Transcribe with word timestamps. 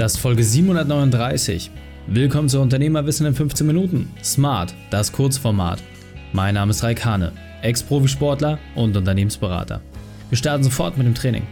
Das 0.00 0.14
ist 0.14 0.20
Folge 0.20 0.42
739. 0.42 1.70
Willkommen 2.06 2.48
zu 2.48 2.58
Unternehmerwissen 2.58 3.26
in 3.26 3.34
15 3.34 3.66
Minuten. 3.66 4.08
Smart, 4.24 4.72
das 4.88 5.12
Kurzformat. 5.12 5.82
Mein 6.32 6.54
Name 6.54 6.70
ist 6.70 6.82
Raikane, 6.82 7.32
Ex-Profisportler 7.60 8.58
und 8.76 8.96
Unternehmensberater. 8.96 9.82
Wir 10.30 10.38
starten 10.38 10.64
sofort 10.64 10.96
mit 10.96 11.06
dem 11.06 11.14
Training. 11.14 11.42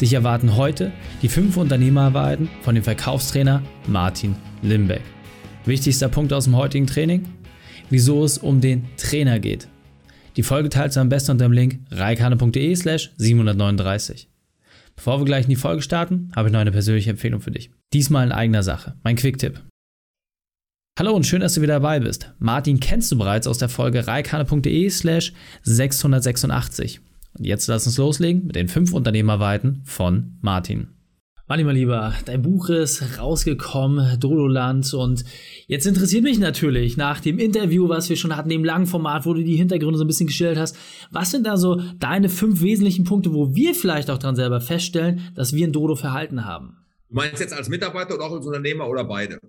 Dich 0.00 0.12
erwarten 0.12 0.54
heute 0.54 0.92
die 1.20 1.28
fünf 1.28 1.56
Unternehmerarbeiten 1.56 2.48
von 2.62 2.76
dem 2.76 2.84
Verkaufstrainer 2.84 3.60
Martin 3.88 4.36
Limbeck. 4.62 5.02
Wichtigster 5.64 6.08
Punkt 6.08 6.32
aus 6.32 6.44
dem 6.44 6.56
heutigen 6.56 6.86
Training? 6.86 7.24
Wieso 7.88 8.22
es 8.22 8.38
um 8.38 8.60
den 8.60 8.84
Trainer 8.98 9.40
geht. 9.40 9.66
Die 10.36 10.44
Folge 10.44 10.68
teilst 10.68 10.96
du 10.96 11.00
am 11.00 11.08
besten 11.08 11.32
unter 11.32 11.48
dem 11.48 11.52
Link 11.52 11.80
reikane.de 11.90 12.72
slash 12.76 13.10
739. 13.16 14.28
Bevor 15.00 15.18
wir 15.18 15.24
gleich 15.24 15.44
in 15.44 15.48
die 15.48 15.56
Folge 15.56 15.80
starten, 15.80 16.30
habe 16.36 16.48
ich 16.48 16.52
noch 16.52 16.60
eine 16.60 16.72
persönliche 16.72 17.08
Empfehlung 17.08 17.40
für 17.40 17.50
dich. 17.50 17.70
Diesmal 17.94 18.26
in 18.26 18.32
eigener 18.32 18.62
Sache, 18.62 18.96
mein 19.02 19.16
Quick-Tipp. 19.16 19.62
Hallo 20.98 21.14
und 21.14 21.24
schön, 21.24 21.40
dass 21.40 21.54
du 21.54 21.62
wieder 21.62 21.80
dabei 21.80 22.00
bist. 22.00 22.34
Martin 22.38 22.80
kennst 22.80 23.10
du 23.10 23.16
bereits 23.16 23.46
aus 23.46 23.56
der 23.56 23.70
Folge 23.70 24.06
reikane.de 24.06 24.90
slash 24.90 25.32
686. 25.62 27.00
Und 27.32 27.46
jetzt 27.46 27.66
lass 27.66 27.86
uns 27.86 27.96
loslegen 27.96 28.44
mit 28.44 28.56
den 28.56 28.68
fünf 28.68 28.92
Unternehmerweiten 28.92 29.80
von 29.86 30.36
Martin. 30.42 30.88
Martin, 31.50 31.66
mein 31.66 31.74
Lieber, 31.74 32.14
dein 32.26 32.42
Buch 32.42 32.68
ist 32.68 33.18
rausgekommen, 33.18 34.20
Dololand. 34.20 34.94
Und 34.94 35.24
jetzt 35.66 35.84
interessiert 35.84 36.22
mich 36.22 36.38
natürlich 36.38 36.96
nach 36.96 37.18
dem 37.18 37.40
Interview, 37.40 37.88
was 37.88 38.08
wir 38.08 38.14
schon 38.14 38.36
hatten, 38.36 38.50
dem 38.50 38.62
langen 38.62 38.86
Format, 38.86 39.26
wo 39.26 39.34
du 39.34 39.42
die 39.42 39.56
Hintergründe 39.56 39.98
so 39.98 40.04
ein 40.04 40.06
bisschen 40.06 40.28
gestellt 40.28 40.56
hast. 40.56 40.76
Was 41.10 41.32
sind 41.32 41.44
da 41.44 41.56
so 41.56 41.82
deine 41.98 42.28
fünf 42.28 42.60
wesentlichen 42.62 43.02
Punkte, 43.02 43.34
wo 43.34 43.52
wir 43.52 43.74
vielleicht 43.74 44.10
auch 44.10 44.18
dran 44.18 44.36
selber 44.36 44.60
feststellen, 44.60 45.22
dass 45.34 45.52
wir 45.52 45.66
ein 45.66 45.72
Dodo-Verhalten 45.72 46.44
haben? 46.44 46.76
Du 47.08 47.16
meinst 47.16 47.40
jetzt 47.40 47.52
als 47.52 47.68
Mitarbeiter 47.68 48.14
oder 48.14 48.26
auch 48.26 48.32
als 48.34 48.46
Unternehmer 48.46 48.86
oder 48.86 49.02
beide? 49.02 49.40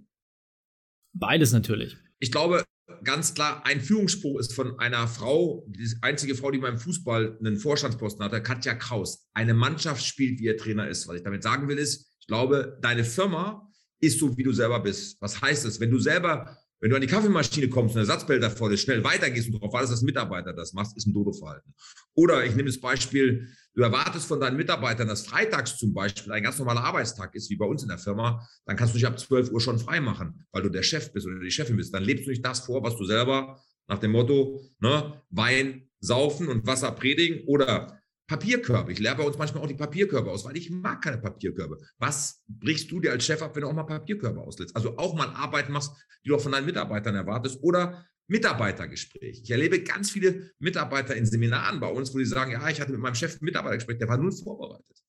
Beides 1.14 1.52
natürlich. 1.52 1.98
Ich 2.20 2.32
glaube, 2.32 2.64
ganz 3.04 3.34
klar, 3.34 3.66
ein 3.66 3.82
Führungsspruch 3.82 4.40
ist 4.40 4.54
von 4.54 4.80
einer 4.80 5.08
Frau, 5.08 5.66
die 5.68 5.88
einzige 6.02 6.36
Frau, 6.36 6.52
die 6.52 6.60
beim 6.60 6.78
Fußball 6.78 7.38
einen 7.40 7.58
Vorstandsposten 7.58 8.24
hatte, 8.24 8.42
Katja 8.42 8.76
Kraus. 8.76 9.28
Eine 9.34 9.54
Mannschaft 9.54 10.06
spielt, 10.06 10.40
wie 10.40 10.46
ihr 10.46 10.58
Trainer 10.58 10.88
ist. 10.88 11.08
Was 11.08 11.18
ich 11.18 11.24
damit 11.24 11.44
sagen 11.44 11.68
will, 11.68 11.78
ist, 11.78 12.16
ich 12.20 12.28
glaube, 12.28 12.78
deine 12.82 13.04
Firma 13.04 13.68
ist 14.00 14.20
so, 14.20 14.36
wie 14.38 14.44
du 14.44 14.54
selber 14.54 14.80
bist. 14.80 15.22
Was 15.22 15.42
heißt 15.42 15.66
das? 15.66 15.80
Wenn 15.80 15.92
du 15.92 16.00
selber 16.00 16.58
wenn 16.82 16.90
du 16.90 16.96
an 16.96 17.02
die 17.02 17.08
Kaffeemaschine 17.08 17.70
kommst 17.70 17.94
und 17.94 18.00
ein 18.00 18.08
Ersatzbehälter 18.08 18.50
vor 18.50 18.70
dir 18.70 18.78
schnell 18.78 19.04
weitergehst 19.04 19.48
und 19.48 19.54
darauf 19.54 19.72
wartest, 19.72 19.94
dass 19.94 20.02
Mitarbeiter 20.02 20.52
das 20.52 20.74
machst, 20.74 20.98
ist 20.98 21.06
ein 21.06 21.14
Dodo-Verhalten. 21.14 21.74
Oder 22.16 22.44
ich 22.44 22.56
nehme 22.56 22.70
das 22.70 22.82
Beispiel, 22.82 23.48
du 23.74 23.82
erwartest 23.82 24.28
von 24.28 24.40
deinen 24.40 24.58
Mitarbeitern, 24.58 25.08
dass 25.08 25.26
freitags 25.26 25.78
zum 25.78 25.94
Beispiel 25.94 26.32
ein 26.32 26.44
ganz 26.44 26.60
normaler 26.60 26.84
Arbeitstag 26.84 27.36
ist, 27.36 27.50
wie 27.50 27.56
bei 27.56 27.66
uns 27.66 27.84
in 27.84 27.90
der 27.90 27.98
Firma, 27.98 28.48
dann 28.66 28.76
kannst 28.76 28.94
du 28.94 28.98
dich 28.98 29.08
ab 29.08 29.20
12 29.20 29.52
Uhr 29.52 29.62
schon 29.62 29.80
frei 29.80 30.00
machen, 30.02 30.46
weil 30.52 30.64
du 30.64 30.70
der 30.70 30.84
Chef 30.84 31.12
bist 31.14 31.26
oder 31.26 31.40
die 31.40 31.52
Chefin 31.52 31.78
bist. 31.78 31.94
Dann 31.94 32.04
lebst 32.04 32.26
du 32.26 32.30
nicht 32.30 32.46
das 32.46 32.62
vor, 32.62 32.84
was 32.84 32.98
du 32.98 33.06
selber 33.06 33.62
nach 33.88 34.00
dem 34.00 34.12
Motto 34.12 34.62
ne, 34.80 35.22
Wein 35.30 35.90
saufen 36.00 36.48
und 36.48 36.66
Wasser 36.66 36.92
predigen 36.92 37.46
oder 37.46 38.02
Papierkörbe. 38.28 38.94
Ich 38.94 39.00
lehre 39.00 39.18
bei 39.18 39.24
uns 39.24 39.38
manchmal 39.38 39.64
auch 39.64 39.68
die 39.68 39.74
Papierkörbe 39.74 40.32
aus, 40.32 40.46
weil 40.46 40.56
ich 40.56 40.70
mag 40.70 41.02
keine 41.02 41.18
Papierkörbe. 41.18 41.78
Was 41.98 42.44
brichst 42.48 42.90
du 42.90 43.02
dir 43.02 43.12
als 43.12 43.26
Chef 43.26 43.42
ab, 43.42 43.54
wenn 43.56 43.64
du 43.64 43.68
auch 43.68 43.74
mal 43.74 43.84
Papierkörbe 43.84 44.40
auslässt? 44.40 44.74
Also 44.74 44.98
auch 44.98 45.16
mal 45.16 45.28
Arbeiten 45.28 45.74
machst, 45.74 45.92
die 46.24 46.30
du 46.30 46.36
auch 46.36 46.42
von 46.42 46.54
deinen 46.54 46.66
Mitarbeitern 46.66 47.16
erwartest 47.16 47.60
oder 47.62 48.06
Mitarbeitergespräch. 48.28 49.42
Ich 49.44 49.52
erlebe 49.52 49.84
ganz 49.84 50.12
viele 50.12 50.52
Mitarbeiter 50.60 51.16
in 51.16 51.26
Seminaren 51.26 51.80
bei 51.80 51.88
uns, 51.88 52.14
wo 52.14 52.18
die 52.18 52.26
sagen, 52.26 52.52
ja, 52.52 52.70
ich 52.70 52.80
hatte 52.80 52.92
mit 52.92 53.02
meinem 53.02 53.16
Chef 53.16 53.36
ein 53.42 53.46
Mitarbeitergespräch, 53.46 53.98
der 53.98 54.08
war 54.08 54.18
null 54.18 54.32
vorbereitet. 54.32 55.04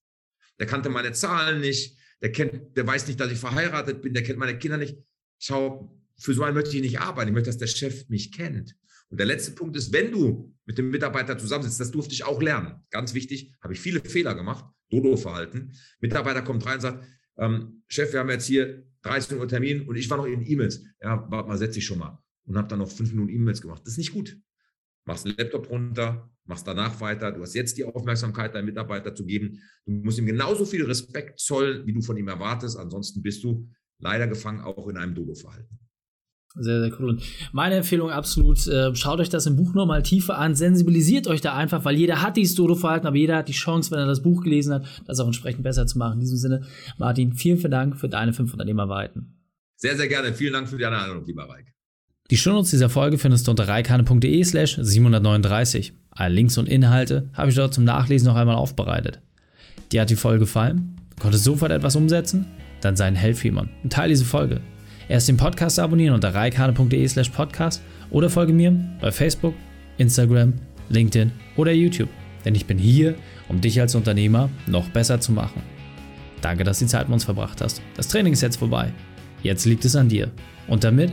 Der 0.59 0.67
kannte 0.67 0.89
meine 0.91 1.13
Zahlen 1.13 1.61
nicht, 1.61 1.97
der 2.21 2.33
kennt, 2.33 2.77
der 2.77 2.87
weiß 2.87 3.07
nicht, 3.07 3.19
dass 3.21 3.31
ich 3.33 3.39
verheiratet 3.39 4.03
bin, 4.03 4.15
der 4.15 4.23
kennt 4.23 4.39
meine 4.39 4.59
Kinder 4.59 4.77
nicht. 4.77 4.99
Schau, 5.39 5.99
für 6.19 6.35
so 6.35 6.43
einen 6.43 6.55
möchte 6.55 6.77
ich 6.77 6.83
nicht 6.83 7.01
arbeiten. 7.01 7.29
Ich 7.29 7.35
möchte, 7.35 7.51
dass 7.51 7.59
der 7.59 7.67
Chef 7.67 8.09
mich 8.09 8.33
kennt. 8.33 8.77
Und 9.09 9.19
der 9.19 9.27
letzte 9.27 9.53
Punkt 9.53 9.77
ist, 9.77 9.93
wenn 9.93 10.11
du 10.13 10.55
mit 10.65 10.79
dem 10.79 10.91
Mitarbeiter 10.91 11.37
zusammensitzt, 11.37 11.81
das 11.81 11.91
durfte 11.91 12.15
ich 12.15 12.25
auch 12.25 12.41
lernen. 12.41 12.77
Ganz 12.91 13.13
wichtig, 13.13 13.53
habe 13.61 13.75
ich 13.75 13.81
viele 13.81 14.01
Fehler 14.01 14.35
gemacht, 14.35 14.65
Dodo-Verhalten. 14.91 15.73
Mitarbeiter 16.01 16.43
kommt 16.43 16.65
rein 16.65 16.77
und 16.77 16.81
sagt, 16.81 17.05
ähm, 17.39 17.83
Chef, 17.89 18.13
wir 18.13 18.21
haben 18.21 18.31
jetzt 18.31 18.47
hier 18.47 18.87
13 19.03 19.39
Uhr 19.39 19.49
Termin 19.49 19.87
und 19.89 19.97
ich 19.97 20.09
war 20.09 20.17
noch 20.17 20.27
in 20.27 20.47
E-Mails. 20.47 20.83
Ja, 21.03 21.27
warte 21.29 21.49
mal, 21.49 21.59
setz 21.59 21.75
dich 21.75 21.85
schon 21.85 21.99
mal. 21.99 22.23
Und 22.45 22.57
habe 22.57 22.69
dann 22.69 22.81
noch 22.81 22.91
fünf 22.91 23.13
Minuten 23.13 23.31
E-Mails 23.31 23.63
gemacht. 23.63 23.83
Das 23.85 23.93
ist 23.93 23.99
nicht 23.99 24.13
gut. 24.13 24.37
Machst 25.05 25.25
den 25.25 25.35
Laptop 25.37 25.69
runter, 25.71 26.31
machst 26.45 26.67
danach 26.67 27.01
weiter. 27.01 27.33
Du 27.33 27.41
hast 27.43 27.55
jetzt 27.55 27.77
die 27.77 27.85
Aufmerksamkeit, 27.85 28.55
deinem 28.55 28.67
Mitarbeiter 28.67 29.15
zu 29.15 29.25
geben. 29.25 29.61
Du 29.85 29.93
musst 29.93 30.19
ihm 30.19 30.27
genauso 30.27 30.65
viel 30.65 30.85
Respekt 30.85 31.41
zollen, 31.41 31.87
wie 31.87 31.93
du 31.93 32.03
von 32.03 32.17
ihm 32.17 32.29
erwartest. 32.29 32.77
Ansonsten 32.77 33.23
bist 33.23 33.43
du 33.43 33.69
leider 33.99 34.27
gefangen 34.27 34.61
auch 34.61 34.89
in 34.89 34.97
einem 34.97 35.15
Dodo-Verhalten. 35.15 35.79
Sehr, 36.55 36.81
sehr 36.81 37.01
cool. 37.01 37.11
Und 37.11 37.23
meine 37.53 37.77
Empfehlung 37.77 38.11
absolut, 38.11 38.67
äh, 38.67 38.95
schaut 38.95 39.21
euch 39.21 39.31
das 39.31 39.47
im 39.47 39.57
Buch 39.57 39.73
nochmal 39.73 40.03
tiefer 40.03 40.37
an, 40.37 40.55
sensibilisiert 40.55 41.27
euch 41.27 41.41
da 41.41 41.57
einfach, 41.57 41.85
weil 41.85 41.97
jeder 41.97 42.21
hat 42.21 42.37
dieses 42.37 42.55
Dodo-Verhalten, 42.57 43.07
aber 43.07 43.17
jeder 43.17 43.39
hat 43.39 43.49
die 43.49 43.55
Chance, 43.55 43.91
wenn 43.91 43.99
er 43.99 44.07
das 44.07 44.23
Buch 44.23 44.43
gelesen 44.43 44.75
hat, 44.75 45.03
das 45.07 45.19
auch 45.19 45.27
entsprechend 45.27 45.63
besser 45.63 45.87
zu 45.87 45.97
machen. 45.97 46.15
In 46.15 46.21
diesem 46.21 46.37
Sinne, 46.37 46.67
Martin, 46.99 47.33
vielen, 47.33 47.57
vielen 47.57 47.71
Dank 47.71 47.97
für 47.97 48.09
deine 48.09 48.35
fünf 48.35 48.53
Unternehmerweiten. 48.53 49.39
Sehr, 49.77 49.97
sehr 49.97 50.09
gerne. 50.09 50.35
Vielen 50.35 50.53
Dank 50.53 50.69
für 50.69 50.77
die 50.77 50.85
Einladung, 50.85 51.25
lieber 51.25 51.49
Reik. 51.49 51.73
Die 52.33 52.39
Shownotes 52.39 52.71
dieser 52.71 52.89
Folge 52.89 53.19
findest 53.19 53.47
du 53.47 53.51
unter 53.51 53.69
reikane.de 53.69 54.43
slash 54.43 54.79
739. 54.81 55.93
Alle 56.13 56.35
Links 56.35 56.57
und 56.57 56.67
Inhalte 56.67 57.29
habe 57.35 57.51
ich 57.51 57.57
dort 57.57 57.75
zum 57.75 57.85
Nachlesen 57.85 58.27
noch 58.27 58.37
einmal 58.37 58.55
aufbereitet. 58.55 59.21
Dir 59.93 60.01
hat 60.01 60.09
die 60.09 60.17
Folge 60.17 60.39
gefallen? 60.39 60.97
Du 61.15 61.25
konntest 61.25 61.45
sofort 61.45 61.73
etwas 61.73 61.95
umsetzen? 61.95 62.47
Dann 62.81 62.97
sei 62.97 63.05
ein 63.05 63.17
Helfer 63.17 63.51
und 63.51 63.93
teile 63.93 64.09
diese 64.09 64.25
Folge. 64.25 64.63
Erst 65.11 65.29
den 65.29 65.37
Podcast 65.37 65.79
abonnieren 65.79 66.15
unter 66.15 66.35
reikane.de 66.35 67.07
slash 67.07 67.29
podcast 67.29 67.83
oder 68.09 68.31
folge 68.31 68.55
mir 68.55 68.75
bei 69.03 69.13
Facebook, 69.13 69.55
Instagram, 69.99 70.55
LinkedIn 70.89 71.33
oder 71.59 71.73
YouTube. 71.73 72.09
Denn 72.47 72.55
ich 72.55 72.65
bin 72.65 72.79
hier, 72.79 73.15
um 73.51 73.61
dich 73.61 73.79
als 73.79 73.95
Unternehmer 73.95 74.49
noch 74.67 74.89
besser 74.89 75.21
zu 75.21 75.33
machen. 75.33 75.61
Danke, 76.41 76.65
dass 76.65 76.79
du 76.79 76.87
die 76.87 76.91
Zeit 76.91 77.09
mit 77.09 77.13
uns 77.13 77.25
verbracht 77.25 77.61
hast. 77.61 77.83
Das 77.95 78.09
Training 78.09 78.33
ist 78.33 78.41
jetzt 78.41 78.57
vorbei. 78.57 78.91
Jetzt 79.43 79.67
liegt 79.67 79.85
es 79.85 79.97
an 79.97 80.09
dir. 80.09 80.31
Und 80.67 80.85
damit 80.85 81.13